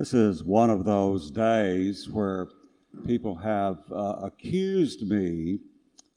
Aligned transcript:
This 0.00 0.14
is 0.14 0.42
one 0.42 0.70
of 0.70 0.86
those 0.86 1.30
days 1.30 2.08
where 2.08 2.48
people 3.06 3.34
have 3.34 3.80
uh, 3.92 4.16
accused 4.22 5.06
me 5.06 5.58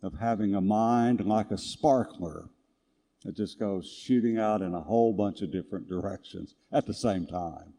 of 0.02 0.18
having 0.18 0.56
a 0.56 0.62
mind 0.62 1.26
like 1.26 1.52
a 1.52 1.58
sparkler 1.58 2.48
that 3.26 3.36
just 3.36 3.60
goes 3.60 3.86
shooting 3.86 4.38
out 4.38 4.62
in 4.62 4.74
a 4.74 4.80
whole 4.80 5.12
bunch 5.12 5.42
of 5.42 5.52
different 5.52 5.90
directions 5.90 6.56
at 6.72 6.86
the 6.86 6.94
same 6.94 7.28
time. 7.28 7.74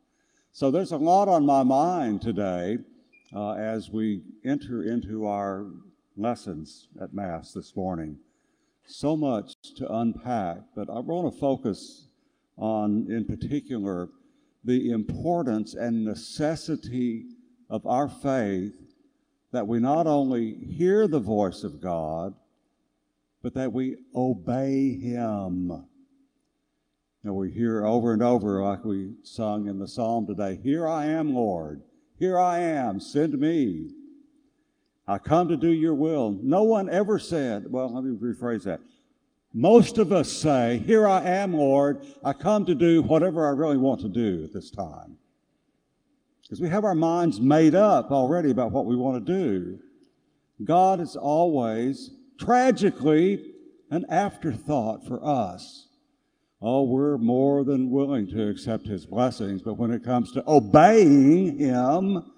So 0.52 0.70
there's 0.70 0.92
a 0.92 0.98
lot 0.98 1.28
on 1.28 1.46
my 1.46 1.62
mind 1.62 2.20
today 2.20 2.76
uh, 3.34 3.52
as 3.52 3.88
we 3.88 4.24
enter 4.44 4.82
into 4.82 5.26
our 5.26 5.64
lessons 6.18 6.88
at 7.00 7.14
Mass 7.14 7.52
this 7.52 7.74
morning. 7.74 8.18
So 8.84 9.16
much 9.16 9.54
to 9.76 9.90
unpack, 9.90 10.58
but 10.76 10.90
I 10.90 10.98
want 10.98 11.32
to 11.32 11.40
focus 11.40 12.08
on, 12.58 13.06
in 13.08 13.24
particular, 13.24 14.10
the 14.64 14.90
importance 14.90 15.74
and 15.74 16.04
necessity 16.04 17.26
of 17.68 17.86
our 17.86 18.08
faith 18.08 18.74
that 19.52 19.66
we 19.66 19.78
not 19.78 20.06
only 20.06 20.54
hear 20.54 21.06
the 21.06 21.20
voice 21.20 21.62
of 21.62 21.80
God, 21.80 22.34
but 23.42 23.54
that 23.54 23.72
we 23.72 23.96
obey 24.14 24.98
Him. 24.98 25.86
And 27.22 27.34
we 27.36 27.50
hear 27.50 27.84
over 27.86 28.12
and 28.12 28.22
over, 28.22 28.62
like 28.62 28.84
we 28.84 29.14
sung 29.22 29.68
in 29.68 29.78
the 29.78 29.88
psalm 29.88 30.26
today 30.26 30.58
Here 30.62 30.88
I 30.88 31.06
am, 31.06 31.34
Lord. 31.34 31.82
Here 32.18 32.38
I 32.38 32.60
am. 32.60 33.00
Send 33.00 33.38
me. 33.38 33.90
I 35.06 35.18
come 35.18 35.48
to 35.48 35.56
do 35.56 35.68
your 35.68 35.94
will. 35.94 36.38
No 36.42 36.62
one 36.62 36.88
ever 36.88 37.18
said, 37.18 37.70
well, 37.70 37.92
let 37.94 38.04
me 38.04 38.16
rephrase 38.16 38.64
that. 38.64 38.80
Most 39.56 39.98
of 39.98 40.12
us 40.12 40.30
say, 40.32 40.82
Here 40.84 41.06
I 41.06 41.22
am, 41.22 41.54
Lord. 41.54 42.04
I 42.24 42.32
come 42.32 42.66
to 42.66 42.74
do 42.74 43.02
whatever 43.02 43.46
I 43.46 43.50
really 43.50 43.76
want 43.76 44.00
to 44.00 44.08
do 44.08 44.42
at 44.42 44.52
this 44.52 44.68
time. 44.68 45.16
Because 46.42 46.60
we 46.60 46.68
have 46.68 46.84
our 46.84 46.96
minds 46.96 47.40
made 47.40 47.76
up 47.76 48.10
already 48.10 48.50
about 48.50 48.72
what 48.72 48.84
we 48.84 48.96
want 48.96 49.24
to 49.24 49.32
do. 49.32 49.78
God 50.64 51.00
is 51.00 51.14
always, 51.14 52.10
tragically, 52.38 53.52
an 53.90 54.04
afterthought 54.10 55.06
for 55.06 55.24
us. 55.24 55.86
Oh, 56.60 56.82
we're 56.82 57.18
more 57.18 57.62
than 57.62 57.90
willing 57.90 58.26
to 58.28 58.48
accept 58.48 58.86
His 58.86 59.06
blessings, 59.06 59.62
but 59.62 59.74
when 59.74 59.92
it 59.92 60.02
comes 60.02 60.32
to 60.32 60.42
obeying 60.48 61.58
Him, 61.58 62.32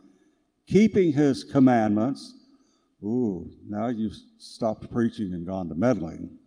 keeping 0.67 1.13
His 1.13 1.45
commandments, 1.45 2.35
ooh, 3.03 3.51
now 3.67 3.87
you've 3.87 4.17
stopped 4.39 4.91
preaching 4.93 5.33
and 5.33 5.47
gone 5.47 5.69
to 5.71 5.75
meddling. 5.75 6.39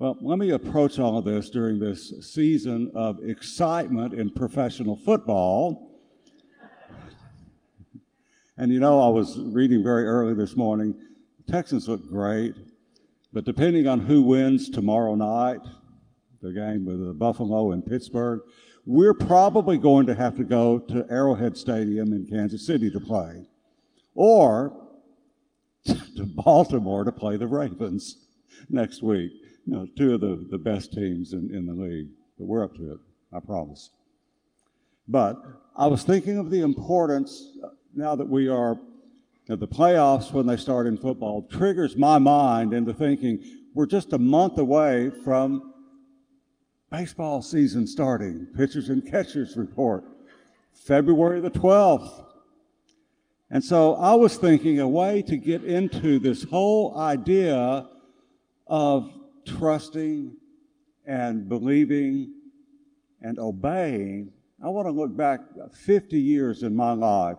Well, 0.00 0.18
let 0.20 0.40
me 0.40 0.50
approach 0.50 0.98
all 0.98 1.18
of 1.18 1.24
this 1.24 1.50
during 1.50 1.78
this 1.78 2.12
season 2.20 2.90
of 2.96 3.22
excitement 3.22 4.12
in 4.12 4.28
professional 4.28 4.96
football. 4.96 6.00
And 8.58 8.72
you 8.72 8.80
know, 8.80 9.00
I 9.00 9.08
was 9.08 9.38
reading 9.38 9.84
very 9.84 10.04
early 10.04 10.34
this 10.34 10.56
morning. 10.56 10.96
The 11.46 11.52
Texans 11.52 11.88
look 11.88 12.08
great, 12.08 12.56
but 13.32 13.44
depending 13.44 13.86
on 13.86 14.00
who 14.00 14.22
wins 14.22 14.68
tomorrow 14.68 15.14
night, 15.14 15.60
the 16.42 16.52
game 16.52 16.84
with 16.84 16.98
the 17.06 17.14
Buffalo 17.14 17.70
and 17.70 17.86
Pittsburgh, 17.86 18.40
we're 18.86 19.14
probably 19.14 19.78
going 19.78 20.06
to 20.06 20.14
have 20.16 20.36
to 20.38 20.44
go 20.44 20.80
to 20.80 21.06
Arrowhead 21.08 21.56
Stadium 21.56 22.12
in 22.12 22.26
Kansas 22.26 22.66
City 22.66 22.90
to 22.90 22.98
play, 22.98 23.46
or 24.16 24.88
to 25.84 26.26
Baltimore 26.26 27.04
to 27.04 27.12
play 27.12 27.36
the 27.36 27.46
Ravens 27.46 28.26
next 28.68 29.00
week 29.00 29.30
you 29.66 29.74
know, 29.74 29.86
two 29.96 30.14
of 30.14 30.20
the, 30.20 30.46
the 30.50 30.58
best 30.58 30.92
teams 30.92 31.32
in, 31.32 31.54
in 31.54 31.66
the 31.66 31.72
league. 31.72 32.08
But 32.38 32.44
we're 32.44 32.64
up 32.64 32.74
to 32.76 32.92
it, 32.92 32.98
I 33.32 33.40
promise. 33.40 33.90
But 35.08 35.42
I 35.76 35.86
was 35.86 36.02
thinking 36.02 36.38
of 36.38 36.50
the 36.50 36.60
importance 36.60 37.56
uh, 37.62 37.68
now 37.94 38.14
that 38.16 38.28
we 38.28 38.48
are 38.48 38.78
at 39.48 39.60
the 39.60 39.68
playoffs 39.68 40.32
when 40.32 40.46
they 40.46 40.56
start 40.56 40.86
in 40.86 40.96
football, 40.96 41.46
triggers 41.50 41.96
my 41.96 42.18
mind 42.18 42.72
into 42.72 42.94
thinking 42.94 43.42
we're 43.74 43.86
just 43.86 44.12
a 44.12 44.18
month 44.18 44.58
away 44.58 45.10
from 45.10 45.74
baseball 46.90 47.42
season 47.42 47.86
starting, 47.86 48.46
pitchers 48.56 48.88
and 48.88 49.08
catchers 49.10 49.56
report, 49.56 50.04
February 50.72 51.40
the 51.40 51.50
12th. 51.50 52.24
And 53.50 53.62
so 53.62 53.96
I 53.96 54.14
was 54.14 54.36
thinking 54.36 54.80
a 54.80 54.88
way 54.88 55.22
to 55.22 55.36
get 55.36 55.64
into 55.64 56.18
this 56.18 56.44
whole 56.44 56.98
idea 56.98 57.86
of 58.66 59.12
trusting 59.46 60.36
and 61.06 61.48
believing 61.48 62.32
and 63.20 63.38
obeying, 63.38 64.32
I 64.62 64.68
want 64.68 64.86
to 64.86 64.92
look 64.92 65.16
back 65.16 65.40
50 65.72 66.18
years 66.18 66.62
in 66.62 66.74
my 66.74 66.92
life. 66.92 67.38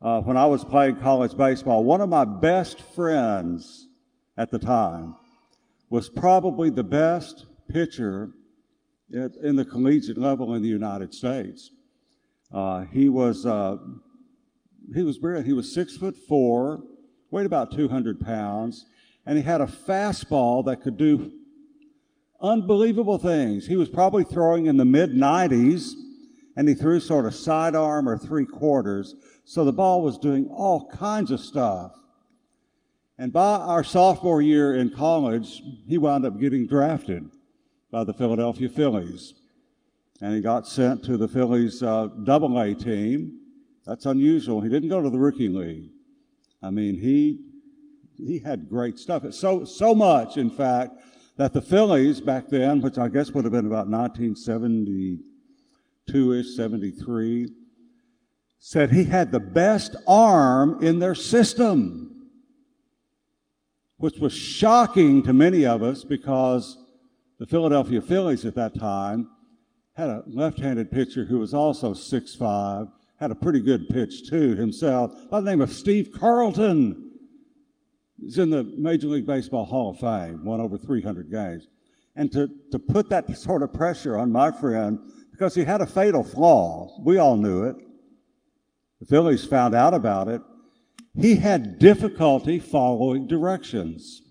Uh, 0.00 0.20
when 0.20 0.36
I 0.36 0.46
was 0.46 0.64
playing 0.64 0.96
college 0.96 1.36
baseball, 1.36 1.84
one 1.84 2.00
of 2.00 2.08
my 2.08 2.24
best 2.24 2.80
friends 2.80 3.88
at 4.36 4.50
the 4.50 4.58
time 4.58 5.16
was 5.90 6.08
probably 6.08 6.70
the 6.70 6.84
best 6.84 7.46
pitcher 7.68 8.30
at, 9.14 9.34
in 9.36 9.56
the 9.56 9.64
collegiate 9.64 10.18
level 10.18 10.54
in 10.54 10.62
the 10.62 10.68
United 10.68 11.14
States. 11.14 11.70
Uh, 12.52 12.82
he 12.92 13.08
was 13.08 13.44
uh, 13.44 13.76
he 14.94 15.02
was 15.02 15.18
brilliant. 15.18 15.46
He 15.46 15.52
was 15.52 15.72
six 15.72 15.96
foot 15.96 16.16
four, 16.16 16.82
weighed 17.30 17.46
about 17.46 17.72
200 17.72 18.20
pounds, 18.20 18.86
and 19.26 19.36
he 19.36 19.44
had 19.44 19.60
a 19.60 19.66
fastball 19.66 20.64
that 20.66 20.82
could 20.82 20.96
do 20.96 21.32
unbelievable 22.40 23.18
things. 23.18 23.66
He 23.66 23.76
was 23.76 23.88
probably 23.88 24.24
throwing 24.24 24.66
in 24.66 24.76
the 24.76 24.84
mid 24.84 25.12
90s, 25.12 25.92
and 26.56 26.68
he 26.68 26.74
threw 26.74 27.00
sort 27.00 27.26
of 27.26 27.34
sidearm 27.34 28.08
or 28.08 28.18
three 28.18 28.46
quarters. 28.46 29.14
So 29.44 29.64
the 29.64 29.72
ball 29.72 30.02
was 30.02 30.18
doing 30.18 30.48
all 30.48 30.88
kinds 30.88 31.30
of 31.30 31.40
stuff. 31.40 31.92
And 33.18 33.32
by 33.32 33.56
our 33.56 33.82
sophomore 33.82 34.40
year 34.40 34.76
in 34.76 34.90
college, 34.90 35.62
he 35.86 35.98
wound 35.98 36.24
up 36.24 36.38
getting 36.38 36.66
drafted 36.66 37.28
by 37.90 38.04
the 38.04 38.14
Philadelphia 38.14 38.68
Phillies. 38.68 39.34
And 40.20 40.34
he 40.34 40.40
got 40.40 40.66
sent 40.66 41.04
to 41.04 41.16
the 41.16 41.28
Phillies 41.28 41.82
uh, 41.82 42.08
double 42.24 42.60
A 42.60 42.74
team. 42.74 43.40
That's 43.86 44.06
unusual. 44.06 44.60
He 44.60 44.68
didn't 44.68 44.88
go 44.88 45.02
to 45.02 45.10
the 45.10 45.18
rookie 45.18 45.48
league. 45.48 45.90
I 46.62 46.70
mean, 46.70 47.00
he, 47.00 47.40
he 48.16 48.40
had 48.40 48.68
great 48.68 48.98
stuff. 48.98 49.32
So, 49.32 49.64
so 49.64 49.94
much, 49.94 50.36
in 50.36 50.50
fact, 50.50 50.92
that 51.38 51.52
the 51.52 51.62
Phillies 51.62 52.20
back 52.20 52.48
then, 52.48 52.80
which 52.80 52.98
I 52.98 53.08
guess 53.08 53.30
would 53.30 53.44
have 53.44 53.52
been 53.52 53.66
about 53.66 53.88
1972 53.88 56.32
ish, 56.32 56.56
73, 56.56 57.52
said 58.58 58.90
he 58.90 59.04
had 59.04 59.30
the 59.30 59.38
best 59.38 59.94
arm 60.06 60.82
in 60.82 60.98
their 60.98 61.14
system, 61.14 62.28
which 63.98 64.18
was 64.18 64.32
shocking 64.32 65.22
to 65.22 65.32
many 65.32 65.64
of 65.64 65.80
us 65.80 66.02
because 66.02 66.76
the 67.38 67.46
Philadelphia 67.46 68.02
Phillies 68.02 68.44
at 68.44 68.56
that 68.56 68.74
time 68.74 69.30
had 69.94 70.10
a 70.10 70.24
left 70.26 70.58
handed 70.58 70.90
pitcher 70.90 71.24
who 71.24 71.38
was 71.38 71.54
also 71.54 71.94
6'5, 71.94 72.90
had 73.20 73.30
a 73.30 73.36
pretty 73.36 73.60
good 73.60 73.88
pitch 73.88 74.28
too 74.28 74.56
himself, 74.56 75.12
by 75.30 75.40
the 75.40 75.48
name 75.48 75.60
of 75.60 75.72
Steve 75.72 76.10
Carlton. 76.12 77.07
He's 78.20 78.38
in 78.38 78.50
the 78.50 78.64
Major 78.76 79.06
League 79.06 79.26
Baseball 79.26 79.64
Hall 79.64 79.90
of 79.90 80.00
Fame, 80.00 80.44
won 80.44 80.60
over 80.60 80.76
300 80.76 81.30
games. 81.30 81.68
And 82.16 82.32
to, 82.32 82.50
to 82.72 82.78
put 82.78 83.08
that 83.10 83.36
sort 83.38 83.62
of 83.62 83.72
pressure 83.72 84.18
on 84.18 84.32
my 84.32 84.50
friend, 84.50 84.98
because 85.30 85.54
he 85.54 85.64
had 85.64 85.80
a 85.80 85.86
fatal 85.86 86.24
flaw, 86.24 87.00
we 87.04 87.18
all 87.18 87.36
knew 87.36 87.64
it. 87.64 87.76
The 89.00 89.06
Phillies 89.06 89.44
found 89.44 89.74
out 89.74 89.94
about 89.94 90.26
it. 90.26 90.42
He 91.16 91.36
had 91.36 91.78
difficulty 91.78 92.58
following 92.58 93.28
directions. 93.28 94.22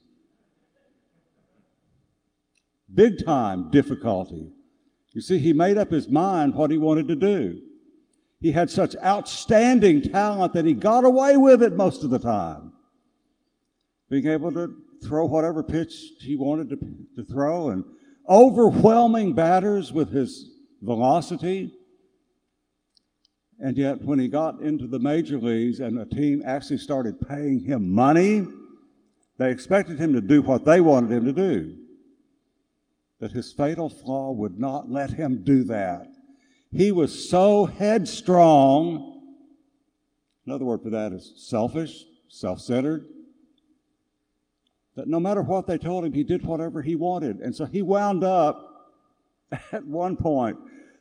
Big 2.93 3.25
time 3.25 3.71
difficulty. 3.71 4.51
You 5.13 5.21
see, 5.21 5.39
he 5.39 5.53
made 5.53 5.77
up 5.77 5.91
his 5.91 6.09
mind 6.09 6.55
what 6.55 6.71
he 6.71 6.77
wanted 6.77 7.07
to 7.07 7.15
do. 7.15 7.61
He 8.39 8.51
had 8.51 8.69
such 8.69 8.95
outstanding 9.03 10.01
talent 10.01 10.53
that 10.53 10.65
he 10.65 10.73
got 10.73 11.05
away 11.05 11.37
with 11.37 11.63
it 11.63 11.73
most 11.73 12.03
of 12.03 12.09
the 12.09 12.19
time 12.19 12.73
being 14.09 14.27
able 14.27 14.51
to 14.51 14.75
throw 15.03 15.25
whatever 15.25 15.63
pitch 15.63 15.93
he 16.19 16.35
wanted 16.35 16.69
to, 16.69 16.77
to 17.15 17.23
throw 17.31 17.69
and 17.69 17.83
overwhelming 18.29 19.33
batters 19.33 19.91
with 19.91 20.11
his 20.11 20.49
velocity. 20.81 21.73
And 23.59 23.77
yet, 23.77 24.01
when 24.01 24.19
he 24.19 24.27
got 24.27 24.61
into 24.61 24.87
the 24.87 24.99
major 24.99 25.39
leagues 25.39 25.79
and 25.79 25.99
a 25.99 26.05
team 26.05 26.43
actually 26.45 26.77
started 26.77 27.19
paying 27.27 27.59
him 27.59 27.89
money, 27.89 28.45
they 29.39 29.51
expected 29.51 29.99
him 29.99 30.13
to 30.13 30.21
do 30.21 30.41
what 30.41 30.65
they 30.65 30.79
wanted 30.79 31.11
him 31.11 31.25
to 31.25 31.33
do. 31.33 31.77
But 33.19 33.31
his 33.31 33.51
fatal 33.51 33.89
flaw 33.89 34.31
would 34.31 34.59
not 34.59 34.91
let 34.91 35.11
him 35.11 35.43
do 35.43 35.63
that. 35.65 36.07
He 36.71 36.91
was 36.91 37.29
so 37.29 37.65
headstrong. 37.65 39.21
Another 40.45 40.65
word 40.65 40.83
for 40.83 40.91
that 40.91 41.13
is 41.13 41.33
selfish, 41.35 42.03
self 42.29 42.61
centered 42.61 43.07
that 44.97 45.07
no 45.07 45.19
matter 45.19 45.43
what 45.43 45.67
they 45.67 45.77
told 45.77 46.03
him, 46.03 46.11
he 46.11 46.23
did 46.23 46.43
whatever 46.43 46.81
he 46.81 46.95
wanted. 46.95 47.39
And 47.39 47.55
so 47.55 47.65
he 47.65 47.83
wound 47.83 48.23
up 48.23 48.89
at 49.71 49.85
one 49.85 50.17
point 50.17 50.57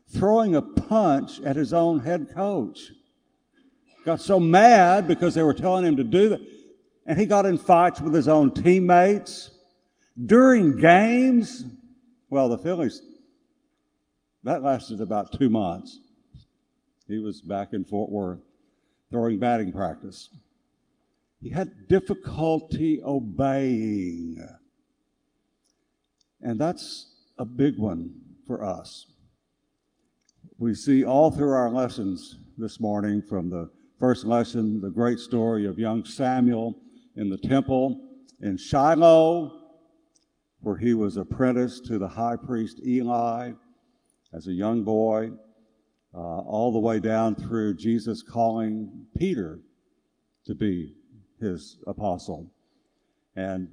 throwing 0.08 0.54
a 0.54 0.60
punch 0.60 1.40
at 1.40 1.56
his 1.56 1.72
own 1.72 2.00
head 2.00 2.28
coach. 2.32 2.92
Got 4.04 4.20
so 4.20 4.38
mad 4.38 5.08
because 5.08 5.34
they 5.34 5.42
were 5.42 5.54
telling 5.54 5.84
him 5.84 5.96
to 5.96 6.04
do 6.04 6.28
that. 6.28 6.40
And 7.06 7.18
he 7.18 7.24
got 7.24 7.46
in 7.46 7.56
fights 7.56 8.00
with 8.00 8.14
his 8.14 8.28
own 8.28 8.52
teammates. 8.52 9.50
During 10.26 10.76
games, 10.76 11.64
well, 12.28 12.50
the 12.50 12.58
Phillies, 12.58 13.00
that 14.44 14.62
lasted 14.62 15.00
about 15.00 15.32
two 15.32 15.48
months. 15.48 16.00
He 17.08 17.18
was 17.18 17.40
back 17.40 17.72
in 17.72 17.82
Fort 17.82 18.10
Worth 18.10 18.40
throwing 19.10 19.38
batting 19.38 19.72
practice. 19.72 20.28
He 21.46 21.52
had 21.52 21.86
difficulty 21.86 23.00
obeying. 23.04 24.36
And 26.40 26.60
that's 26.60 27.06
a 27.38 27.44
big 27.44 27.78
one 27.78 28.16
for 28.48 28.64
us. 28.64 29.06
We 30.58 30.74
see 30.74 31.04
all 31.04 31.30
through 31.30 31.52
our 31.52 31.70
lessons 31.70 32.38
this 32.58 32.80
morning 32.80 33.22
from 33.22 33.48
the 33.48 33.70
first 34.00 34.24
lesson, 34.24 34.80
the 34.80 34.90
great 34.90 35.20
story 35.20 35.66
of 35.66 35.78
young 35.78 36.04
Samuel 36.04 36.80
in 37.14 37.30
the 37.30 37.38
temple 37.38 38.00
in 38.40 38.56
Shiloh, 38.56 39.52
where 40.62 40.76
he 40.76 40.94
was 40.94 41.16
apprenticed 41.16 41.86
to 41.86 41.98
the 42.00 42.08
high 42.08 42.34
priest 42.34 42.80
Eli 42.84 43.52
as 44.32 44.48
a 44.48 44.52
young 44.52 44.82
boy, 44.82 45.30
uh, 46.12 46.18
all 46.18 46.72
the 46.72 46.80
way 46.80 46.98
down 46.98 47.36
through 47.36 47.76
Jesus 47.76 48.20
calling 48.20 49.06
Peter 49.16 49.60
to 50.44 50.52
be 50.56 50.96
his 51.40 51.78
apostle. 51.86 52.50
And 53.34 53.68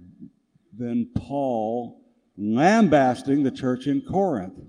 then 0.77 1.09
Paul 1.15 2.01
lambasting 2.37 3.43
the 3.43 3.51
church 3.51 3.87
in 3.87 4.01
Corinth. 4.01 4.59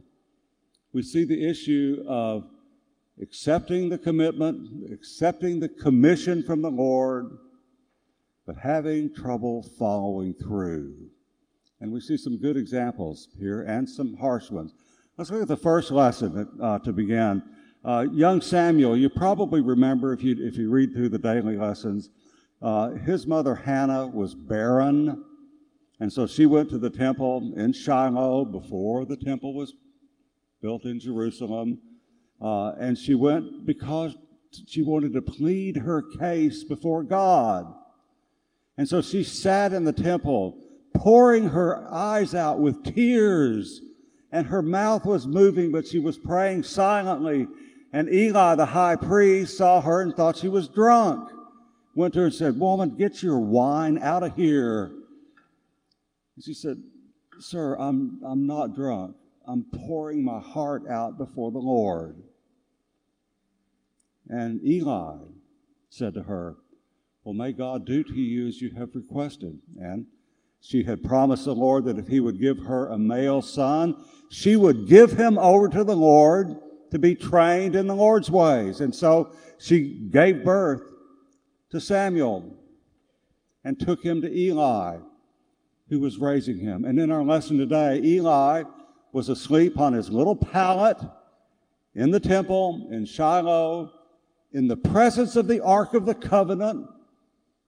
We 0.92 1.02
see 1.02 1.24
the 1.24 1.48
issue 1.48 2.04
of 2.06 2.44
accepting 3.20 3.88
the 3.88 3.98
commitment, 3.98 4.92
accepting 4.92 5.60
the 5.60 5.68
commission 5.68 6.42
from 6.42 6.62
the 6.62 6.70
Lord, 6.70 7.38
but 8.46 8.56
having 8.56 9.12
trouble 9.14 9.62
following 9.78 10.34
through. 10.34 10.94
And 11.80 11.90
we 11.90 12.00
see 12.00 12.16
some 12.16 12.38
good 12.38 12.56
examples 12.56 13.28
here 13.38 13.62
and 13.62 13.88
some 13.88 14.14
harsh 14.14 14.50
ones. 14.50 14.74
Let's 15.16 15.30
look 15.30 15.42
at 15.42 15.48
the 15.48 15.56
first 15.56 15.90
lesson 15.90 16.48
uh, 16.60 16.78
to 16.80 16.92
begin. 16.92 17.42
Uh, 17.84 18.06
young 18.12 18.40
Samuel, 18.40 18.96
you 18.96 19.08
probably 19.08 19.60
remember 19.60 20.12
if 20.12 20.22
you, 20.22 20.36
if 20.38 20.56
you 20.56 20.70
read 20.70 20.92
through 20.92 21.10
the 21.10 21.18
daily 21.18 21.56
lessons, 21.56 22.10
uh, 22.64 22.92
his 22.92 23.26
mother 23.26 23.54
Hannah 23.54 24.06
was 24.06 24.34
barren. 24.34 25.22
And 26.00 26.10
so 26.10 26.26
she 26.26 26.46
went 26.46 26.70
to 26.70 26.78
the 26.78 26.88
temple 26.88 27.52
in 27.56 27.74
Shiloh 27.74 28.46
before 28.46 29.04
the 29.04 29.18
temple 29.18 29.52
was 29.52 29.74
built 30.62 30.86
in 30.86 30.98
Jerusalem. 30.98 31.78
Uh, 32.40 32.70
and 32.80 32.96
she 32.96 33.14
went 33.14 33.66
because 33.66 34.16
she 34.66 34.82
wanted 34.82 35.12
to 35.12 35.20
plead 35.20 35.76
her 35.76 36.00
case 36.18 36.64
before 36.64 37.02
God. 37.02 37.72
And 38.78 38.88
so 38.88 39.02
she 39.02 39.24
sat 39.24 39.74
in 39.74 39.84
the 39.84 39.92
temple, 39.92 40.58
pouring 40.94 41.50
her 41.50 41.86
eyes 41.92 42.34
out 42.34 42.60
with 42.60 42.82
tears, 42.82 43.82
and 44.32 44.46
her 44.46 44.62
mouth 44.62 45.04
was 45.04 45.26
moving, 45.26 45.70
but 45.70 45.86
she 45.86 45.98
was 45.98 46.16
praying 46.16 46.62
silently. 46.62 47.46
And 47.92 48.12
Eli, 48.12 48.54
the 48.54 48.66
high 48.66 48.96
priest, 48.96 49.58
saw 49.58 49.82
her 49.82 50.00
and 50.00 50.16
thought 50.16 50.38
she 50.38 50.48
was 50.48 50.66
drunk. 50.66 51.28
Went 51.94 52.14
to 52.14 52.20
her 52.20 52.26
and 52.26 52.34
said, 52.34 52.58
Woman, 52.58 52.96
get 52.96 53.22
your 53.22 53.38
wine 53.38 53.98
out 53.98 54.22
of 54.22 54.34
here. 54.34 54.92
And 56.34 56.44
she 56.44 56.54
said, 56.54 56.82
Sir, 57.38 57.76
I'm, 57.78 58.20
I'm 58.24 58.46
not 58.46 58.74
drunk. 58.74 59.16
I'm 59.46 59.64
pouring 59.86 60.24
my 60.24 60.40
heart 60.40 60.88
out 60.88 61.18
before 61.18 61.52
the 61.52 61.58
Lord. 61.58 62.16
And 64.28 64.64
Eli 64.64 65.16
said 65.90 66.14
to 66.14 66.22
her, 66.22 66.56
Well, 67.22 67.34
may 67.34 67.52
God 67.52 67.84
do 67.84 68.02
to 68.02 68.14
you 68.14 68.48
as 68.48 68.60
you 68.60 68.70
have 68.70 68.94
requested. 68.94 69.58
And 69.78 70.06
she 70.60 70.82
had 70.82 71.04
promised 71.04 71.44
the 71.44 71.54
Lord 71.54 71.84
that 71.84 71.98
if 71.98 72.08
he 72.08 72.20
would 72.20 72.40
give 72.40 72.58
her 72.60 72.88
a 72.88 72.98
male 72.98 73.42
son, 73.42 74.02
she 74.30 74.56
would 74.56 74.88
give 74.88 75.12
him 75.12 75.38
over 75.38 75.68
to 75.68 75.84
the 75.84 75.96
Lord 75.96 76.56
to 76.90 76.98
be 76.98 77.14
trained 77.14 77.76
in 77.76 77.86
the 77.86 77.94
Lord's 77.94 78.30
ways. 78.30 78.80
And 78.80 78.94
so 78.94 79.32
she 79.58 80.08
gave 80.10 80.42
birth 80.42 80.82
to 81.74 81.80
Samuel 81.80 82.56
and 83.64 83.78
took 83.78 84.02
him 84.02 84.22
to 84.22 84.32
Eli 84.32 84.98
who 85.88 86.00
was 86.00 86.18
raising 86.18 86.58
him. 86.58 86.84
And 86.84 86.98
in 86.98 87.10
our 87.10 87.22
lesson 87.22 87.58
today, 87.58 88.00
Eli 88.02 88.62
was 89.12 89.28
asleep 89.28 89.78
on 89.78 89.92
his 89.92 90.08
little 90.08 90.36
pallet 90.36 90.96
in 91.94 92.10
the 92.10 92.20
temple 92.20 92.88
in 92.90 93.04
Shiloh 93.04 93.92
in 94.52 94.68
the 94.68 94.76
presence 94.76 95.36
of 95.36 95.46
the 95.48 95.60
Ark 95.62 95.94
of 95.94 96.06
the 96.06 96.14
Covenant. 96.14 96.86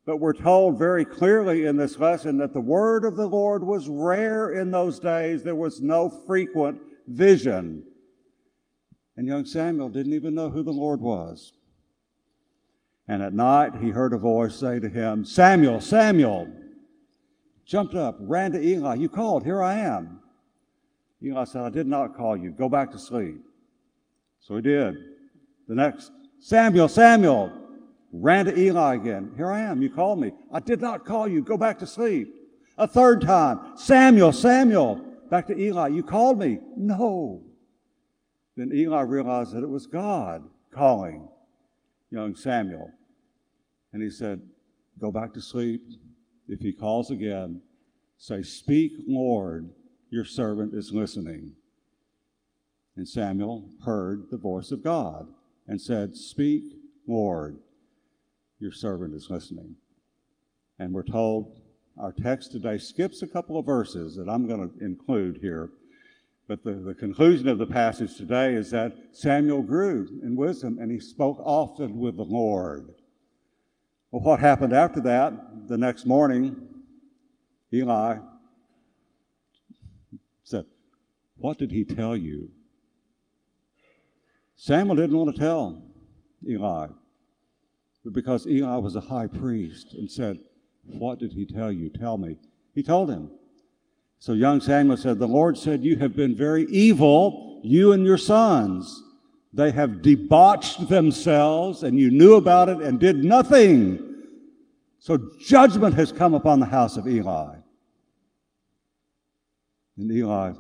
But 0.07 0.19
we're 0.19 0.33
told 0.33 0.79
very 0.79 1.05
clearly 1.05 1.67
in 1.67 1.77
this 1.77 1.99
lesson 1.99 2.39
that 2.39 2.53
the 2.53 2.61
word 2.61 3.05
of 3.05 3.17
the 3.17 3.29
Lord 3.29 3.65
was 3.65 3.89
rare 3.89 4.53
in 4.53 4.71
those 4.71 5.01
days. 5.01 5.43
There 5.43 5.57
was 5.57 5.81
no 5.81 6.09
frequent 6.09 6.81
vision. 7.09 7.83
And 9.17 9.27
young 9.27 9.45
Samuel 9.45 9.89
didn't 9.89 10.15
even 10.15 10.35
know 10.35 10.49
who 10.49 10.63
the 10.63 10.73
Lord 10.73 11.01
was. 11.01 11.53
And 13.09 13.23
at 13.23 13.33
night 13.33 13.77
he 13.81 13.91
heard 13.91 14.13
a 14.13 14.19
voice 14.19 14.57
say 14.57 14.81
to 14.81 14.89
him, 14.89 15.25
Samuel, 15.25 15.81
Samuel 15.81 16.49
jumped 17.65 17.95
up, 17.95 18.17
ran 18.21 18.53
to 18.53 18.61
Eli. 18.61 18.95
You 18.95 19.09
called, 19.09 19.45
here 19.45 19.63
I 19.63 19.79
am. 19.79 20.21
Eli 21.23 21.45
said, 21.45 21.63
I 21.63 21.71
did 21.71 21.87
not 21.87 22.17
call 22.17 22.37
you. 22.37 22.51
Go 22.51 22.69
back 22.69 22.91
to 22.93 22.99
sleep. 22.99 23.41
So 24.41 24.57
he 24.57 24.63
did. 24.63 24.95
The 25.69 25.75
next, 25.75 26.13
Samuel, 26.41 26.89
Samuel, 26.89 27.53
ran 28.13 28.47
to 28.47 28.59
Eli 28.59 28.95
again. 28.95 29.33
Here 29.37 29.51
I 29.51 29.61
am. 29.61 29.83
You 29.83 29.91
called 29.91 30.21
me. 30.21 30.33
I 30.53 30.61
did 30.61 30.81
not 30.81 31.05
call 31.05 31.27
you. 31.29 31.43
Go 31.43 31.57
back 31.57 31.79
to 31.81 31.87
sleep. 31.87 32.33
A 32.79 32.87
third 32.87 33.23
time, 33.23 33.77
Samuel, 33.77 34.33
Samuel, 34.33 34.97
back 35.31 35.47
to 35.47 35.59
Eli. 35.59 35.89
You 35.89 36.03
called 36.03 36.39
me. 36.39 36.59
No. 36.77 37.43
Then 38.57 38.71
Eli 38.73 39.01
realized 39.03 39.53
that 39.53 39.63
it 39.63 39.69
was 39.69 39.87
God 39.87 40.45
calling 40.73 41.29
young 42.11 42.35
Samuel. 42.35 42.91
And 43.93 44.03
he 44.03 44.11
said, 44.11 44.41
Go 44.99 45.11
back 45.11 45.35
to 45.35 45.41
sleep. 45.41 45.83
If 46.49 46.61
he 46.61 46.73
calls 46.73 47.11
again, 47.11 47.61
say, 48.19 48.43
Speak, 48.43 48.93
Lord, 49.07 49.71
your 50.11 50.25
servant 50.25 50.75
is 50.75 50.93
listening. 50.93 51.53
And 52.97 53.07
Samuel 53.07 53.69
heard 53.85 54.31
the 54.31 54.39
voice 54.39 54.71
of 54.71 54.83
God 54.83 55.29
and 55.67 55.81
said, 55.81 56.17
Speak, 56.17 56.65
Lord, 57.07 57.59
your 58.59 58.73
servant 58.73 59.15
is 59.15 59.29
listening. 59.29 59.77
And 60.79 60.93
we're 60.93 61.03
told 61.03 61.61
our 61.99 62.13
text 62.13 62.53
today 62.53 62.79
skips 62.79 63.23
a 63.23 63.27
couple 63.27 63.59
of 63.59 63.67
verses 63.67 64.17
that 64.17 64.29
I'm 64.29 64.47
going 64.47 64.69
to 64.69 64.85
include 64.85 65.39
here. 65.41 65.71
But 66.49 66.63
the, 66.63 66.75
the 66.75 66.95
conclusion 66.95 67.49
of 67.49 67.59
the 67.59 67.67
passage 67.67 68.17
today 68.17 68.55
is 68.55 68.71
that 68.71 68.95
Samuel 69.13 69.63
grew 69.63 70.21
in 70.23 70.37
wisdom 70.37 70.79
and 70.81 70.91
he 70.91 71.01
spoke 71.01 71.39
often 71.41 71.99
with 71.99 72.17
the 72.17 72.23
Lord. 72.23 72.95
Well, 74.17 74.25
what 74.25 74.41
happened 74.41 74.73
after 74.73 75.03
that? 75.03 75.69
The 75.69 75.77
next 75.77 76.07
morning, 76.07 76.57
Eli 77.71 78.17
said, 80.43 80.65
What 81.37 81.59
did 81.59 81.71
he 81.71 81.85
tell 81.85 82.17
you? 82.17 82.49
Samuel 84.57 84.97
didn't 84.97 85.19
want 85.19 85.37
to 85.37 85.39
tell 85.39 85.83
Eli, 86.49 86.87
but 88.05 88.15
because 88.15 88.47
Eli 88.47 88.79
was 88.79 88.97
a 88.97 89.03
high 89.03 89.27
priest 89.27 89.93
and 89.93 90.11
said, 90.11 90.39
What 90.87 91.19
did 91.19 91.35
he 91.35 91.45
tell 91.45 91.71
you? 91.71 91.91
Tell 91.91 92.17
me. 92.17 92.39
He 92.75 92.83
told 92.83 93.11
him. 93.11 93.31
So 94.19 94.33
young 94.33 94.63
Samuel 94.63 94.97
said, 94.97 95.19
The 95.19 95.29
Lord 95.29 95.59
said, 95.59 95.85
You 95.85 95.99
have 95.99 96.17
been 96.17 96.35
very 96.35 96.65
evil, 96.71 97.61
you 97.63 97.93
and 97.93 98.07
your 98.07 98.17
sons. 98.17 99.03
They 99.53 99.73
have 99.73 100.01
debauched 100.01 100.89
themselves, 100.89 101.83
and 101.83 101.99
you 101.99 102.11
knew 102.11 102.37
about 102.37 102.71
it 102.71 102.79
and 102.79 102.99
did 102.99 103.23
nothing. 103.23 104.06
So 104.99 105.19
judgment 105.41 105.95
has 105.95 106.13
come 106.13 106.35
upon 106.35 106.61
the 106.61 106.67
house 106.67 106.97
of 106.97 107.07
Eli. 107.07 107.57
And 109.97 110.11
Eli, 110.11 110.53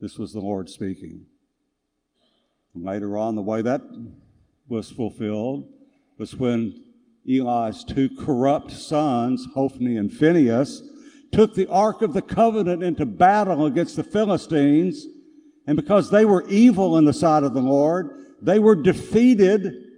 this 0.00 0.18
was 0.18 0.32
the 0.32 0.40
Lord 0.40 0.68
speaking. 0.68 1.26
Later 2.74 3.18
on, 3.18 3.34
the 3.34 3.42
way 3.42 3.62
that 3.62 3.82
was 4.68 4.90
fulfilled 4.90 5.68
was 6.18 6.34
when 6.34 6.84
Eli's 7.28 7.84
two 7.84 8.08
corrupt 8.18 8.70
sons, 8.70 9.46
Hophni 9.54 9.96
and 9.96 10.12
Phinehas, 10.12 10.82
took 11.30 11.54
the 11.54 11.68
Ark 11.68 12.02
of 12.02 12.12
the 12.12 12.22
Covenant 12.22 12.82
into 12.82 13.06
battle 13.06 13.66
against 13.66 13.96
the 13.96 14.04
Philistines. 14.04 15.06
And 15.66 15.76
because 15.76 16.10
they 16.10 16.24
were 16.24 16.46
evil 16.48 16.98
in 16.98 17.04
the 17.04 17.12
sight 17.12 17.44
of 17.44 17.54
the 17.54 17.60
Lord, 17.60 18.10
they 18.40 18.58
were 18.58 18.74
defeated 18.74 19.91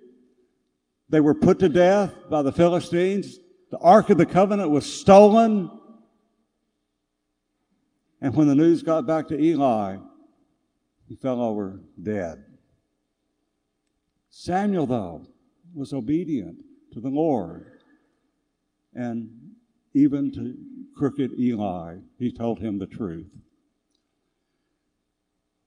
they 1.09 1.21
were 1.21 1.35
put 1.35 1.59
to 1.61 1.69
death 1.69 2.13
by 2.31 2.43
the 2.43 2.53
Philistines. 2.53 3.39
The 3.71 3.79
Ark 3.79 4.11
of 4.11 4.19
the 4.19 4.27
Covenant 4.27 4.71
was 4.71 4.91
stolen. 4.91 5.71
And 8.21 8.35
when 8.35 8.49
the 8.49 8.55
news 8.55 8.83
got 8.83 9.07
back 9.07 9.29
to 9.29 9.39
Eli, 9.39 9.97
He 11.07 11.17
fell 11.17 11.43
over 11.43 11.81
dead. 12.03 12.45
Samuel, 14.31 14.87
though, 14.87 15.27
was 15.75 15.93
obedient 15.93 16.59
to 16.93 17.01
the 17.01 17.11
Lord. 17.11 17.67
And 18.95 19.31
even 19.93 20.33
to 20.33 20.55
crooked 20.97 21.39
Eli, 21.39 21.97
he 22.19 22.33
told 22.33 22.61
him 22.61 22.79
the 22.79 22.87
truth. 22.87 23.31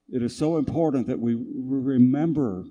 It 0.09 0.23
is 0.23 0.35
so 0.35 0.57
important 0.57 1.07
that 1.07 1.19
we 1.19 1.35
remember 1.35 2.65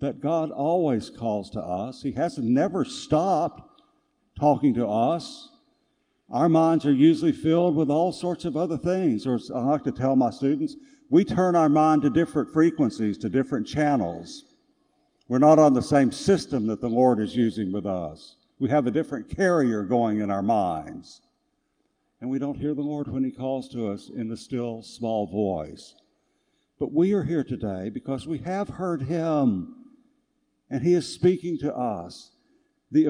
that 0.00 0.20
God 0.20 0.50
always 0.50 1.10
calls 1.10 1.50
to 1.50 1.60
us. 1.60 2.02
He 2.02 2.12
hasn't 2.12 2.46
never 2.46 2.84
stopped 2.84 3.62
talking 4.38 4.74
to 4.74 4.86
us. 4.86 5.50
Our 6.30 6.48
minds 6.48 6.86
are 6.86 6.92
usually 6.92 7.32
filled 7.32 7.76
with 7.76 7.90
all 7.90 8.12
sorts 8.12 8.44
of 8.44 8.56
other 8.56 8.78
things. 8.78 9.26
Or 9.26 9.38
I 9.54 9.60
like 9.60 9.84
to 9.84 9.92
tell 9.92 10.16
my 10.16 10.30
students, 10.30 10.76
we 11.10 11.24
turn 11.24 11.56
our 11.56 11.68
mind 11.68 12.02
to 12.02 12.10
different 12.10 12.52
frequencies, 12.52 13.18
to 13.18 13.28
different 13.28 13.66
channels. 13.66 14.44
We're 15.28 15.38
not 15.38 15.58
on 15.58 15.74
the 15.74 15.82
same 15.82 16.12
system 16.12 16.66
that 16.68 16.80
the 16.80 16.88
Lord 16.88 17.20
is 17.20 17.36
using 17.36 17.70
with 17.72 17.84
us. 17.84 18.36
We 18.58 18.70
have 18.70 18.86
a 18.86 18.90
different 18.90 19.28
carrier 19.28 19.82
going 19.82 20.20
in 20.20 20.30
our 20.30 20.42
minds. 20.42 21.20
And 22.20 22.30
we 22.30 22.38
don't 22.38 22.58
hear 22.58 22.74
the 22.74 22.82
Lord 22.82 23.08
when 23.08 23.24
He 23.24 23.30
calls 23.30 23.68
to 23.70 23.88
us 23.88 24.10
in 24.14 24.28
the 24.28 24.36
still 24.36 24.82
small 24.82 25.26
voice. 25.26 25.94
But 26.78 26.92
we 26.92 27.12
are 27.12 27.22
here 27.22 27.44
today 27.44 27.90
because 27.90 28.26
we 28.26 28.38
have 28.38 28.68
heard 28.68 29.02
Him 29.02 29.79
and 30.70 30.82
He 30.82 30.94
is 30.94 31.12
speaking 31.12 31.58
to 31.58 31.74
us 31.74 32.30
the, 32.92 33.04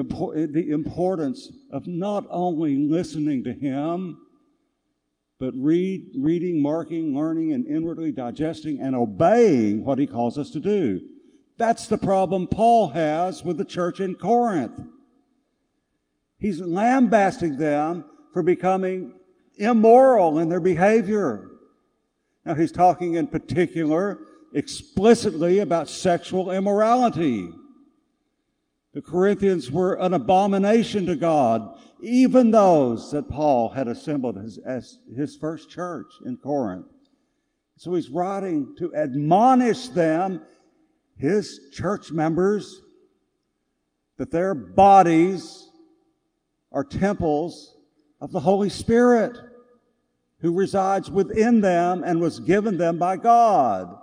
the 0.51 0.69
importance 0.71 1.51
of 1.71 1.87
not 1.87 2.25
only 2.29 2.75
listening 2.75 3.43
to 3.43 3.53
Him, 3.53 4.17
but 5.39 5.53
read, 5.55 6.11
reading, 6.19 6.61
marking, 6.61 7.15
learning, 7.15 7.53
and 7.53 7.65
inwardly 7.65 8.11
digesting 8.11 8.79
and 8.79 8.95
obeying 8.95 9.83
what 9.83 9.99
He 9.99 10.07
calls 10.07 10.37
us 10.37 10.51
to 10.51 10.59
do. 10.59 11.01
That's 11.57 11.87
the 11.87 11.97
problem 11.97 12.47
Paul 12.47 12.89
has 12.89 13.43
with 13.43 13.57
the 13.57 13.65
church 13.65 13.99
in 13.99 14.15
Corinth. 14.15 14.81
He's 16.39 16.59
lambasting 16.59 17.57
them 17.57 18.05
for 18.33 18.41
becoming 18.41 19.13
immoral 19.57 20.39
in 20.39 20.49
their 20.49 20.59
behavior. 20.59 21.49
Now, 22.45 22.55
he's 22.55 22.71
talking 22.71 23.13
in 23.13 23.27
particular 23.27 24.19
explicitly 24.53 25.59
about 25.59 25.89
sexual 25.89 26.51
immorality. 26.51 27.49
The 28.93 29.01
Corinthians 29.01 29.71
were 29.71 29.93
an 29.95 30.13
abomination 30.13 31.05
to 31.05 31.15
God, 31.15 31.79
even 32.01 32.51
those 32.51 33.11
that 33.11 33.29
Paul 33.29 33.69
had 33.69 33.87
assembled 33.87 34.37
as, 34.37 34.59
as 34.65 34.97
his 35.15 35.35
first 35.35 35.69
church 35.69 36.11
in 36.25 36.37
Corinth. 36.37 36.87
So 37.77 37.93
he's 37.93 38.09
writing 38.09 38.75
to 38.79 38.93
admonish 38.95 39.87
them, 39.89 40.41
his 41.17 41.69
church 41.71 42.11
members, 42.11 42.81
that 44.17 44.31
their 44.31 44.53
bodies 44.53 45.69
are 46.71 46.83
temples 46.83 47.77
of 48.19 48.31
the 48.31 48.39
Holy 48.39 48.69
Spirit 48.69 49.37
who 50.39 50.53
resides 50.53 51.09
within 51.09 51.61
them 51.61 52.03
and 52.03 52.19
was 52.19 52.39
given 52.39 52.77
them 52.77 52.97
by 52.97 53.15
God. 53.15 54.00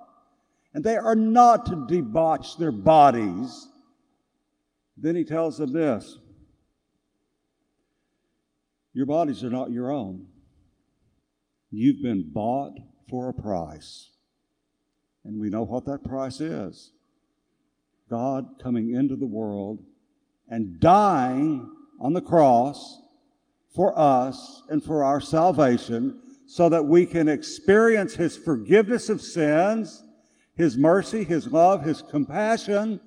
And 0.74 0.84
they 0.84 0.96
are 0.96 1.14
not 1.14 1.66
to 1.66 1.86
debauch 1.86 2.56
their 2.58 2.72
bodies. 2.72 3.68
Then 4.96 5.16
he 5.16 5.24
tells 5.24 5.58
them 5.58 5.72
this 5.72 6.18
Your 8.92 9.06
bodies 9.06 9.44
are 9.44 9.50
not 9.50 9.70
your 9.70 9.90
own. 9.90 10.26
You've 11.70 12.02
been 12.02 12.30
bought 12.32 12.78
for 13.08 13.28
a 13.28 13.34
price. 13.34 14.10
And 15.24 15.38
we 15.38 15.50
know 15.50 15.62
what 15.62 15.84
that 15.86 16.04
price 16.04 16.40
is 16.40 16.92
God 18.08 18.46
coming 18.62 18.94
into 18.94 19.16
the 19.16 19.26
world 19.26 19.84
and 20.48 20.80
dying 20.80 21.70
on 22.00 22.12
the 22.12 22.22
cross 22.22 23.02
for 23.74 23.98
us 23.98 24.62
and 24.68 24.82
for 24.82 25.04
our 25.04 25.20
salvation 25.20 26.20
so 26.46 26.68
that 26.70 26.86
we 26.86 27.04
can 27.04 27.28
experience 27.28 28.14
His 28.14 28.36
forgiveness 28.36 29.10
of 29.10 29.20
sins, 29.20 30.02
His 30.58 30.76
mercy, 30.76 31.22
His 31.22 31.46
love, 31.46 31.84
His 31.84 32.02
compassion, 32.02 33.00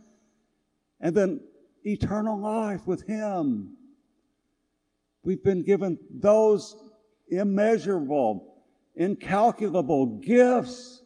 and 1.01 1.13
then 1.13 1.41
eternal 1.83 2.39
life 2.39 2.87
with 2.87 3.05
Him. 3.05 3.75
We've 5.23 5.43
been 5.43 5.61
given 5.61 5.99
those 6.09 6.77
immeasurable, 7.27 8.63
incalculable 8.95 10.05
gifts 10.21 11.03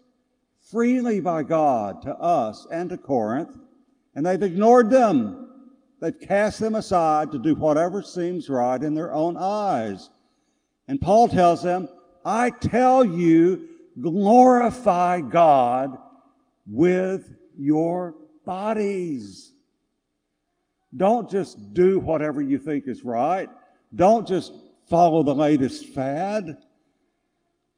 freely 0.61 1.19
by 1.19 1.41
God 1.41 2.03
to 2.03 2.15
us 2.15 2.67
and 2.71 2.91
to 2.91 2.97
Corinth, 2.97 3.57
and 4.13 4.23
they've 4.23 4.41
ignored 4.41 4.91
them. 4.91 5.49
They've 5.99 6.19
cast 6.19 6.59
them 6.59 6.75
aside 6.75 7.31
to 7.31 7.39
do 7.39 7.55
whatever 7.55 8.03
seems 8.03 8.49
right 8.49 8.81
in 8.81 8.93
their 8.93 9.11
own 9.11 9.35
eyes. 9.35 10.11
And 10.87 11.01
Paul 11.01 11.27
tells 11.27 11.63
them, 11.63 11.89
I 12.23 12.51
tell 12.51 13.03
you, 13.03 13.67
glorify 13.99 15.21
God 15.21 15.97
with 16.65 17.35
your 17.57 18.15
bodies. 18.45 19.53
Don't 20.95 21.29
just 21.29 21.73
do 21.73 21.99
whatever 21.99 22.41
you 22.41 22.57
think 22.57 22.87
is 22.87 23.03
right. 23.03 23.49
Don't 23.93 24.27
just 24.27 24.53
follow 24.89 25.23
the 25.23 25.35
latest 25.35 25.87
fad. 25.87 26.57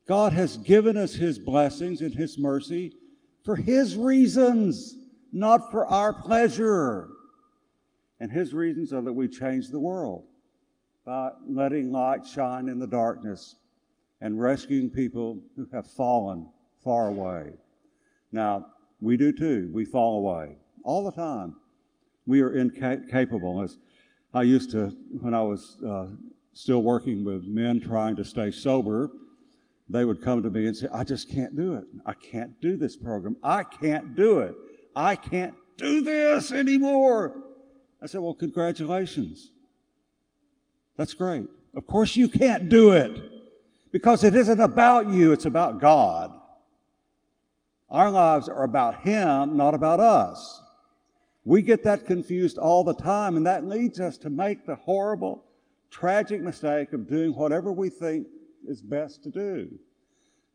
God 0.08 0.34
has 0.34 0.58
given 0.58 0.96
us 0.98 1.14
His 1.14 1.40
blessings 1.40 2.02
and 2.02 2.14
His 2.14 2.38
mercy 2.38 2.94
for 3.44 3.56
His 3.56 3.98
reasons, 3.98 4.96
not 5.32 5.72
for 5.72 5.86
our 5.88 6.14
pleasure. 6.14 7.10
And 8.20 8.32
His 8.32 8.54
reasons 8.54 8.94
are 8.94 9.02
that 9.02 9.14
we 9.14 9.28
change 9.28 9.70
the 9.70 9.80
world 9.80 10.26
by 11.06 11.32
letting 11.48 11.92
light 11.92 12.26
shine 12.26 12.68
in 12.68 12.80
the 12.80 12.88
darkness 12.88 13.56
and 14.22 14.40
rescuing 14.40 14.90
people 14.90 15.40
who 15.56 15.68
have 15.72 15.88
fallen 15.88 16.50
far 16.84 17.08
away. 17.08 17.54
Now, 18.32 18.68
we 19.02 19.18
do 19.18 19.32
too. 19.32 19.70
We 19.74 19.86
fall 19.86 20.18
away 20.18 20.58
all 20.84 21.04
the 21.04 21.12
time. 21.12 21.56
We 22.26 22.42
are 22.42 22.54
incapable. 22.54 23.62
As 23.62 23.78
I 24.34 24.44
used 24.44 24.72
to, 24.72 24.96
when 25.22 25.34
I 25.34 25.42
was 25.42 25.78
uh, 25.86 26.08
still 26.54 26.82
working 26.82 27.24
with 27.24 27.46
men 27.46 27.80
trying 27.80 28.16
to 28.18 28.26
stay 28.26 28.52
sober, 28.52 29.12
they 29.90 30.04
would 30.04 30.22
come 30.22 30.44
to 30.44 30.50
me 30.50 30.68
and 30.68 30.76
say, 30.76 30.88
I 30.92 31.04
just 31.04 31.30
can't 31.30 31.56
do 31.56 31.76
it. 31.76 31.86
I 32.06 32.14
can't 32.14 32.60
do 32.60 32.76
this 32.76 32.96
program. 32.98 33.38
I 33.44 33.64
can't 33.64 34.16
do 34.16 34.40
it. 34.40 34.56
I 34.96 35.16
can't 35.16 35.54
do 35.78 36.02
this 36.02 36.52
anymore. 36.52 37.44
I 38.02 38.08
said, 38.08 38.22
Well, 38.22 38.34
congratulations. 38.34 39.52
That's 40.98 41.14
great. 41.14 41.48
Of 41.76 41.86
course, 41.86 42.16
you 42.16 42.28
can't 42.28 42.70
do 42.70 42.92
it 42.92 43.12
because 43.92 44.24
it 44.24 44.36
isn't 44.36 44.60
about 44.60 45.10
you, 45.10 45.32
it's 45.32 45.46
about 45.46 45.80
God. 45.80 46.37
Our 47.90 48.12
lives 48.12 48.50
are 48.50 48.64
about 48.64 49.02
Him, 49.02 49.56
not 49.56 49.74
about 49.74 50.00
us. 50.00 50.62
We 51.46 51.62
get 51.62 51.84
that 51.84 52.06
confused 52.06 52.58
all 52.58 52.84
the 52.84 52.94
time, 52.94 53.38
and 53.38 53.46
that 53.46 53.66
leads 53.66 54.02
us 54.02 54.18
to 54.20 54.30
make 54.30 54.66
the 54.66 54.76
horrible, 54.76 55.46
tragic 55.90 56.42
mistake 56.42 56.92
of 56.92 57.08
doing 57.08 57.34
whatever 57.34 57.72
we 57.72 57.90
think 57.90 58.28
is 58.68 58.82
best 58.82 59.24
to 59.24 59.30
do. 59.30 59.80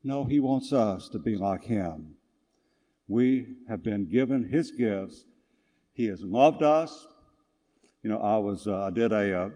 No, 0.05 0.25
He 0.25 0.41
wants 0.41 0.73
us 0.73 1.09
to 1.09 1.19
be 1.19 1.37
like 1.37 1.65
Him. 1.65 2.15
We 3.09 3.47
have 3.69 3.83
been 3.83 4.05
given 4.05 4.45
His 4.45 4.71
gifts. 4.71 5.25
He 5.95 6.07
has 6.07 6.23
loved 6.23 6.63
us. 6.63 7.07
You 8.03 8.11
know, 8.11 8.21
I 8.21 8.37
was 8.37 8.67
uh, 8.67 8.85
I 8.85 8.91
did 8.91 9.13
a, 9.13 9.33
a 9.33 9.47
uh, 9.47 9.51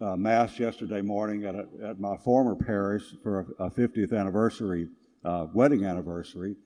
uh, 0.00 0.16
mass 0.16 0.58
yesterday 0.58 1.02
morning 1.02 1.44
at, 1.44 1.54
a, 1.54 1.66
at 1.84 2.00
my 2.00 2.16
former 2.16 2.54
parish 2.54 3.04
for 3.22 3.54
a, 3.58 3.64
a 3.64 3.70
50th 3.70 4.18
anniversary, 4.18 4.88
uh, 5.24 5.46
wedding 5.52 5.84
anniversary. 5.84 6.56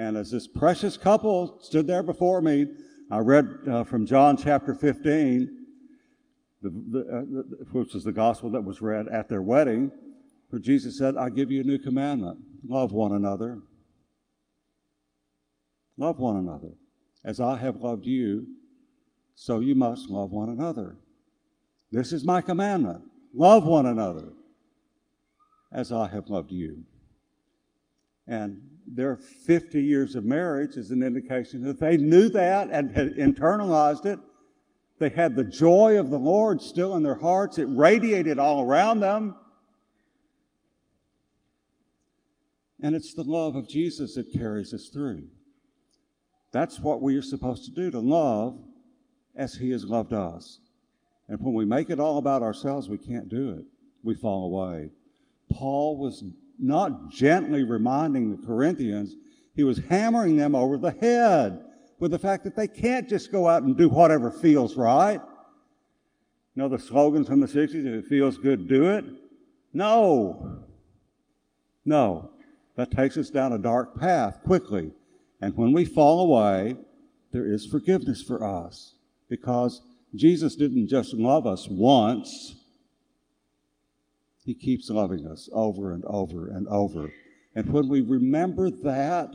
And 0.00 0.16
as 0.16 0.30
this 0.30 0.46
precious 0.46 0.96
couple 0.96 1.58
stood 1.60 1.86
there 1.86 2.02
before 2.02 2.40
me, 2.40 2.68
I 3.10 3.18
read 3.18 3.58
uh, 3.70 3.84
from 3.84 4.06
John 4.06 4.34
chapter 4.38 4.74
15, 4.74 5.66
the, 6.62 6.70
the, 6.70 7.00
uh, 7.00 7.20
the, 7.20 7.66
which 7.72 7.94
is 7.94 8.04
the 8.04 8.10
gospel 8.10 8.48
that 8.52 8.64
was 8.64 8.80
read 8.80 9.08
at 9.08 9.28
their 9.28 9.42
wedding, 9.42 9.92
where 10.48 10.58
Jesus 10.58 10.96
said, 10.96 11.18
I 11.18 11.28
give 11.28 11.50
you 11.50 11.60
a 11.60 11.64
new 11.64 11.76
commandment 11.76 12.38
love 12.66 12.92
one 12.92 13.12
another. 13.12 13.60
Love 15.98 16.18
one 16.18 16.38
another. 16.38 16.72
As 17.22 17.38
I 17.38 17.58
have 17.58 17.76
loved 17.76 18.06
you, 18.06 18.46
so 19.34 19.60
you 19.60 19.74
must 19.74 20.08
love 20.08 20.30
one 20.30 20.48
another. 20.48 20.96
This 21.92 22.14
is 22.14 22.24
my 22.24 22.40
commandment 22.40 23.02
love 23.34 23.66
one 23.66 23.84
another 23.84 24.32
as 25.70 25.92
I 25.92 26.08
have 26.08 26.30
loved 26.30 26.52
you. 26.52 26.84
And 28.26 28.62
their 28.86 29.16
50 29.16 29.82
years 29.82 30.14
of 30.14 30.24
marriage 30.24 30.76
is 30.76 30.90
an 30.90 31.02
indication 31.02 31.62
that 31.62 31.80
they 31.80 31.96
knew 31.96 32.28
that 32.30 32.68
and 32.70 32.94
had 32.94 33.14
internalized 33.14 34.06
it. 34.06 34.18
They 34.98 35.08
had 35.08 35.34
the 35.34 35.44
joy 35.44 35.98
of 35.98 36.10
the 36.10 36.18
Lord 36.18 36.60
still 36.60 36.96
in 36.96 37.02
their 37.02 37.14
hearts, 37.14 37.58
it 37.58 37.68
radiated 37.70 38.38
all 38.38 38.62
around 38.62 39.00
them. 39.00 39.34
And 42.82 42.94
it's 42.94 43.14
the 43.14 43.24
love 43.24 43.56
of 43.56 43.68
Jesus 43.68 44.14
that 44.14 44.32
carries 44.32 44.72
us 44.72 44.88
through. 44.88 45.24
That's 46.52 46.80
what 46.80 47.02
we 47.02 47.16
are 47.16 47.22
supposed 47.22 47.64
to 47.66 47.70
do 47.70 47.90
to 47.90 48.00
love 48.00 48.58
as 49.36 49.54
He 49.54 49.70
has 49.70 49.84
loved 49.84 50.12
us. 50.12 50.60
And 51.28 51.38
when 51.40 51.54
we 51.54 51.64
make 51.64 51.90
it 51.90 52.00
all 52.00 52.18
about 52.18 52.42
ourselves, 52.42 52.88
we 52.88 52.98
can't 52.98 53.28
do 53.28 53.50
it. 53.50 53.64
We 54.02 54.14
fall 54.14 54.46
away. 54.46 54.90
Paul 55.52 55.98
was 55.98 56.24
not 56.62 57.10
gently 57.10 57.64
reminding 57.64 58.30
the 58.30 58.46
Corinthians, 58.46 59.14
he 59.54 59.64
was 59.64 59.78
hammering 59.88 60.36
them 60.36 60.54
over 60.54 60.76
the 60.76 60.92
head 60.92 61.64
with 61.98 62.10
the 62.10 62.18
fact 62.18 62.44
that 62.44 62.56
they 62.56 62.68
can't 62.68 63.08
just 63.08 63.30
go 63.30 63.48
out 63.48 63.62
and 63.62 63.76
do 63.76 63.88
whatever 63.88 64.30
feels 64.30 64.76
right. 64.76 65.20
You 66.54 66.62
know 66.62 66.68
the 66.68 66.78
slogans 66.78 67.28
from 67.28 67.40
the 67.40 67.46
60s, 67.46 67.74
if 67.74 68.04
it 68.04 68.06
feels 68.06 68.38
good, 68.38 68.68
do 68.68 68.90
it? 68.90 69.04
No. 69.72 70.64
No. 71.84 72.30
That 72.76 72.90
takes 72.90 73.16
us 73.16 73.30
down 73.30 73.52
a 73.52 73.58
dark 73.58 73.98
path 73.98 74.40
quickly. 74.44 74.92
And 75.40 75.56
when 75.56 75.72
we 75.72 75.84
fall 75.84 76.20
away, 76.20 76.76
there 77.32 77.46
is 77.46 77.66
forgiveness 77.66 78.22
for 78.22 78.44
us 78.44 78.94
because 79.28 79.82
Jesus 80.14 80.56
didn't 80.56 80.88
just 80.88 81.14
love 81.14 81.46
us 81.46 81.68
once, 81.68 82.56
He 84.50 84.54
keeps 84.54 84.90
loving 84.90 85.28
us 85.28 85.48
over 85.52 85.92
and 85.92 86.04
over 86.06 86.48
and 86.48 86.66
over. 86.66 87.12
And 87.54 87.72
when 87.72 87.86
we 87.86 88.00
remember 88.00 88.68
that 88.68 89.32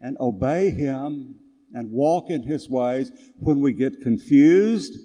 and 0.00 0.16
obey 0.18 0.70
Him 0.70 1.34
and 1.74 1.92
walk 1.92 2.30
in 2.30 2.42
His 2.42 2.70
ways, 2.70 3.12
when 3.40 3.60
we 3.60 3.74
get 3.74 4.00
confused, 4.00 4.98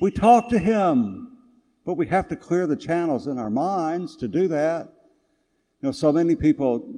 we 0.00 0.12
talk 0.12 0.48
to 0.50 0.60
Him. 0.60 1.38
But 1.84 1.94
we 1.94 2.06
have 2.06 2.28
to 2.28 2.36
clear 2.36 2.68
the 2.68 2.76
channels 2.76 3.26
in 3.26 3.36
our 3.36 3.50
minds 3.50 4.14
to 4.18 4.28
do 4.28 4.46
that. 4.46 4.86
You 5.82 5.88
know, 5.88 5.90
so 5.90 6.12
many 6.12 6.36
people, 6.36 6.88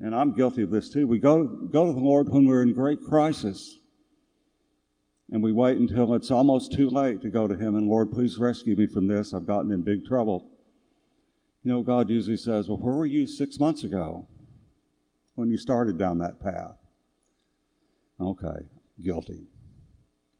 and 0.00 0.12
I'm 0.12 0.34
guilty 0.34 0.64
of 0.64 0.72
this 0.72 0.90
too, 0.90 1.06
we 1.06 1.20
go, 1.20 1.44
go 1.44 1.86
to 1.86 1.92
the 1.92 2.00
Lord 2.00 2.28
when 2.30 2.48
we're 2.48 2.62
in 2.62 2.72
great 2.72 3.00
crisis. 3.00 3.78
And 5.30 5.42
we 5.42 5.52
wait 5.52 5.76
until 5.76 6.14
it's 6.14 6.30
almost 6.30 6.72
too 6.72 6.88
late 6.88 7.20
to 7.22 7.28
go 7.28 7.46
to 7.46 7.54
Him 7.54 7.76
and, 7.76 7.86
Lord, 7.86 8.10
please 8.10 8.38
rescue 8.38 8.74
me 8.76 8.86
from 8.86 9.06
this. 9.06 9.34
I've 9.34 9.46
gotten 9.46 9.70
in 9.70 9.82
big 9.82 10.06
trouble. 10.06 10.48
You 11.62 11.72
know, 11.72 11.82
God 11.82 12.08
usually 12.08 12.36
says, 12.36 12.68
Well, 12.68 12.78
where 12.78 12.94
were 12.94 13.06
you 13.06 13.26
six 13.26 13.58
months 13.58 13.84
ago 13.84 14.26
when 15.34 15.50
you 15.50 15.58
started 15.58 15.98
down 15.98 16.18
that 16.18 16.40
path? 16.40 16.76
Okay, 18.20 18.66
guilty. 19.02 19.46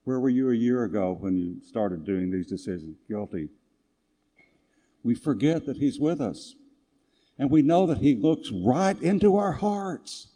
Where 0.05 0.21
were 0.21 0.31
you 0.31 0.51
a 0.51 0.55
year 0.55 0.85
ago 0.85 1.17
when 1.21 1.37
you 1.37 1.61
started 1.63 2.07
doing 2.07 2.31
these 2.31 2.47
decisions? 2.47 2.97
Guilty. 3.09 3.51
We 5.03 5.15
forget 5.15 5.67
that 5.67 5.77
He's 5.77 6.01
with 6.01 6.21
us. 6.21 6.55
And 7.39 7.51
we 7.51 7.61
know 7.61 7.87
that 7.87 7.99
He 7.99 8.15
looks 8.15 8.51
right 8.51 9.01
into 9.03 9.37
our 9.37 9.53
hearts. 9.53 10.29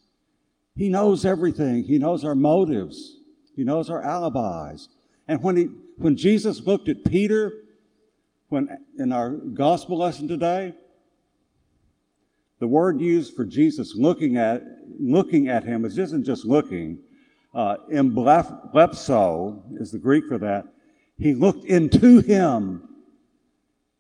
He 0.77 0.91
knows 0.91 1.25
everything, 1.25 1.85
He 1.85 1.99
knows 1.99 2.23
our 2.23 2.35
motives, 2.35 3.17
He 3.55 3.65
knows 3.65 3.91
our 3.91 4.03
alibis. 4.03 4.89
And 5.29 5.43
when, 5.43 5.57
he, 5.57 5.69
when 5.97 6.17
Jesus 6.17 6.61
looked 6.61 6.89
at 6.89 7.05
Peter, 7.05 7.53
when 8.49 8.69
in 8.99 9.13
our 9.13 9.31
gospel 9.31 9.99
lesson 9.99 10.29
today, 10.29 10.75
the 12.61 12.69
word 12.69 13.01
used 13.01 13.35
for 13.35 13.45
Jesus 13.45 13.95
looking 13.97 14.37
at 14.37 14.63
looking 15.01 15.49
at 15.49 15.65
him 15.65 15.85
is 15.85 15.99
isn't 15.99 16.25
just 16.25 16.45
looking. 16.45 16.99
Uh, 17.55 17.77
emblepso 17.93 19.63
is 19.81 19.91
the 19.91 19.99
Greek 19.99 20.27
for 20.29 20.39
that. 20.39 20.67
He 21.19 21.35
looked 21.35 21.65
into 21.65 22.21
him 22.21 22.89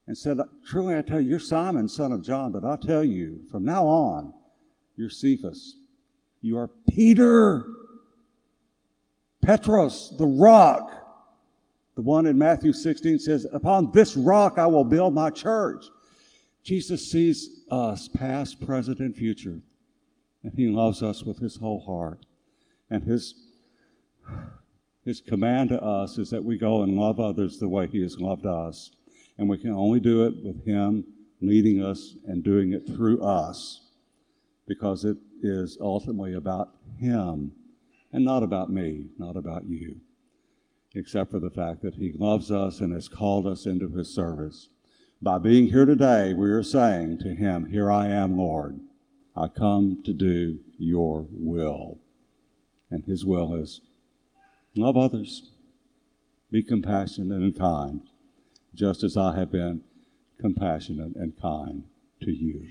and 0.06 0.16
said, 0.16 0.38
Truly 0.66 0.97
I 0.97 1.02
tell 1.02 1.21
you, 1.21 1.30
you're 1.30 1.38
Simon, 1.38 1.88
son 1.88 2.12
of 2.12 2.23
John, 2.23 2.52
but 2.52 2.64
I'll 2.64 2.78
tell 2.78 3.04
you, 3.04 3.40
from 3.50 3.64
now 3.64 3.87
on, 3.87 4.32
you're 4.97 5.11
Cephas. 5.11 5.76
You 6.40 6.59
are 6.59 6.71
Peter. 6.88 7.64
Petros, 9.42 10.14
the 10.18 10.26
rock. 10.26 10.98
The 11.96 12.02
one 12.02 12.26
in 12.26 12.38
Matthew 12.38 12.72
16 12.72 13.18
says, 13.18 13.46
Upon 13.52 13.90
this 13.92 14.16
rock 14.16 14.57
I 14.57 14.66
will 14.66 14.85
build 14.85 15.12
my 15.12 15.31
church. 15.31 15.85
Jesus 16.62 17.11
sees 17.11 17.64
us, 17.70 18.09
past, 18.09 18.64
present, 18.64 19.00
and 19.00 19.14
future, 19.14 19.61
and 20.44 20.52
he 20.55 20.68
loves 20.68 21.02
us 21.02 21.24
with 21.24 21.38
his 21.38 21.57
whole 21.57 21.81
heart. 21.81 22.24
And 22.88 23.02
his, 23.02 23.35
his 25.05 25.20
command 25.20 25.70
to 25.70 25.83
us 25.83 26.18
is 26.18 26.31
that 26.31 26.44
we 26.44 26.57
go 26.57 26.83
and 26.83 26.96
love 26.96 27.18
others 27.18 27.59
the 27.59 27.68
way 27.68 27.88
he 27.88 28.00
has 28.02 28.20
loved 28.20 28.46
us. 28.46 28.92
And 29.38 29.48
we 29.48 29.59
can 29.59 29.72
only 29.72 29.98
do 29.98 30.24
it 30.24 30.35
with 30.44 30.64
him 30.64 31.05
leading 31.40 31.83
us 31.83 32.14
and 32.26 32.44
doing 32.44 32.72
it 32.72 32.87
through 32.87 33.20
us 33.22 33.88
because 34.68 35.05
it 35.05 35.16
is 35.42 35.76
ultimately 35.81 36.35
about 36.35 36.76
him 36.96 37.52
and 38.12 38.25
not 38.25 38.42
about 38.42 38.70
me, 38.70 39.07
not 39.18 39.37
about 39.37 39.64
you, 39.66 39.96
except 40.94 41.31
for 41.31 41.40
the 41.40 41.51
fact 41.51 41.83
that 41.83 41.94
he 41.94 42.12
loves 42.12 42.51
us 42.51 42.81
and 42.81 42.92
has 42.92 43.09
called 43.09 43.46
us 43.46 43.66
into 43.66 43.88
his 43.88 44.14
service. 44.14 44.68
By 45.20 45.38
being 45.38 45.68
here 45.68 45.87
today, 45.87 46.35
we 46.35 46.51
are 46.51 46.62
saying 46.62 47.18
to 47.18 47.35
him, 47.35 47.66
Here 47.66 47.90
I 47.90 48.09
am, 48.09 48.37
Lord. 48.37 48.81
I 49.35 49.48
come 49.48 50.03
to 50.05 50.12
do 50.12 50.59
your 50.79 51.27
will. 51.31 51.98
And 52.90 53.05
his 53.05 53.25
will 53.25 53.55
is 53.55 53.81
love 54.77 54.96
others, 54.96 55.51
be 56.51 56.62
compassionate 56.62 57.40
and 57.40 57.57
kind, 57.57 58.03
just 58.75 59.03
as 59.03 59.16
I 59.16 59.35
have 59.37 59.51
been 59.51 59.83
compassionate 60.38 61.16
and 61.16 61.40
kind 61.40 61.85
to 62.20 62.31
you. 62.31 62.68